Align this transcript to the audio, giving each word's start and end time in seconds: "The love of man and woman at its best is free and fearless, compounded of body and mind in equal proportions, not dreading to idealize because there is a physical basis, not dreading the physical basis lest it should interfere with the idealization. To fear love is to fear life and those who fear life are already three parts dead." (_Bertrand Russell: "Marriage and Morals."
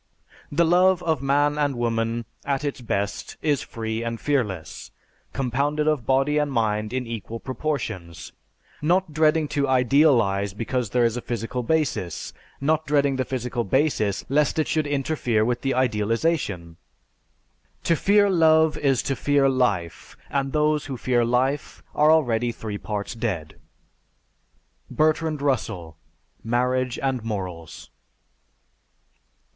"The 0.51 0.65
love 0.65 1.03
of 1.03 1.21
man 1.21 1.59
and 1.59 1.75
woman 1.77 2.25
at 2.43 2.63
its 2.65 2.81
best 2.81 3.37
is 3.43 3.61
free 3.61 4.01
and 4.01 4.19
fearless, 4.19 4.89
compounded 5.31 5.87
of 5.87 6.07
body 6.07 6.39
and 6.39 6.51
mind 6.51 6.91
in 6.91 7.05
equal 7.05 7.39
proportions, 7.39 8.31
not 8.81 9.13
dreading 9.13 9.47
to 9.49 9.67
idealize 9.67 10.55
because 10.55 10.89
there 10.89 11.05
is 11.05 11.17
a 11.17 11.21
physical 11.21 11.61
basis, 11.61 12.33
not 12.59 12.87
dreading 12.87 13.17
the 13.17 13.23
physical 13.25 13.63
basis 13.63 14.25
lest 14.27 14.57
it 14.57 14.67
should 14.67 14.87
interfere 14.87 15.45
with 15.45 15.61
the 15.61 15.75
idealization. 15.75 16.77
To 17.83 17.95
fear 17.95 18.27
love 18.27 18.79
is 18.79 19.03
to 19.03 19.15
fear 19.15 19.47
life 19.49 20.17
and 20.31 20.51
those 20.51 20.87
who 20.87 20.97
fear 20.97 21.23
life 21.23 21.83
are 21.93 22.11
already 22.11 22.51
three 22.51 22.79
parts 22.79 23.13
dead." 23.13 23.59
(_Bertrand 24.91 25.41
Russell: 25.41 25.95
"Marriage 26.43 26.97
and 26.97 27.23
Morals." 27.23 27.91